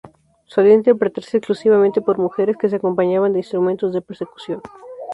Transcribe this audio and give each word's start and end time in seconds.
Solía 0.45 0.73
interpretarse 0.73 1.37
exclusivamente 1.37 2.01
por 2.01 2.17
mujeres, 2.17 2.57
que 2.57 2.69
se 2.69 2.77
acompañaban 2.77 3.33
de 3.33 3.39
instrumentos 3.41 3.93
de 3.93 4.01
percusión. 4.01 4.59